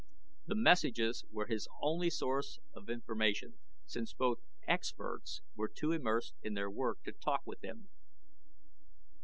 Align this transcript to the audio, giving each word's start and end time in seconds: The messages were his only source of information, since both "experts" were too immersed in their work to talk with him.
The 0.47 0.55
messages 0.55 1.25
were 1.29 1.45
his 1.45 1.67
only 1.79 2.09
source 2.09 2.57
of 2.73 2.89
information, 2.89 3.59
since 3.85 4.13
both 4.13 4.39
"experts" 4.67 5.43
were 5.53 5.67
too 5.69 5.91
immersed 5.91 6.33
in 6.41 6.55
their 6.55 6.71
work 6.71 7.03
to 7.03 7.11
talk 7.11 7.41
with 7.45 7.61
him. 7.63 7.89